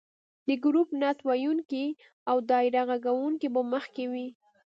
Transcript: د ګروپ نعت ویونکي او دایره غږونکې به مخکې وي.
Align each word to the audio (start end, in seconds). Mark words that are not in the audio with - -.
د 0.47 0.49
ګروپ 0.63 0.89
نعت 0.99 1.19
ویونکي 1.27 1.85
او 2.29 2.37
دایره 2.49 2.81
غږونکې 2.89 3.47
به 3.53 3.61
مخکې 3.73 4.05
وي. 4.11 4.27